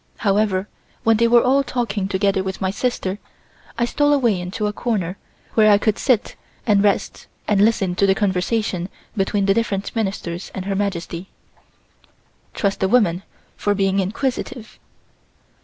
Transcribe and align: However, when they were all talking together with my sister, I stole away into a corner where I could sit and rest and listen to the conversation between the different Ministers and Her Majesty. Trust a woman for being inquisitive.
However, 0.17 0.67
when 1.03 1.17
they 1.17 1.27
were 1.27 1.43
all 1.43 1.61
talking 1.61 2.07
together 2.07 2.41
with 2.41 2.59
my 2.59 2.71
sister, 2.71 3.19
I 3.77 3.85
stole 3.85 4.13
away 4.15 4.39
into 4.41 4.65
a 4.65 4.73
corner 4.73 5.15
where 5.53 5.69
I 5.69 5.77
could 5.77 5.99
sit 5.99 6.35
and 6.65 6.83
rest 6.83 7.27
and 7.47 7.63
listen 7.63 7.93
to 7.97 8.07
the 8.07 8.15
conversation 8.15 8.89
between 9.15 9.45
the 9.45 9.53
different 9.53 9.95
Ministers 9.95 10.51
and 10.55 10.65
Her 10.65 10.73
Majesty. 10.75 11.29
Trust 12.55 12.81
a 12.81 12.87
woman 12.87 13.21
for 13.55 13.75
being 13.75 13.99
inquisitive. 13.99 14.79